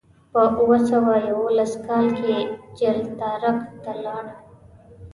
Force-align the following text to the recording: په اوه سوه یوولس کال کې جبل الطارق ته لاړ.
په 0.31 0.41
اوه 0.61 0.77
سوه 0.89 1.13
یوولس 1.29 1.71
کال 1.85 2.05
کې 2.19 2.35
جبل 2.77 2.97
الطارق 3.05 3.57
ته 3.83 3.91
لاړ. 4.03 4.25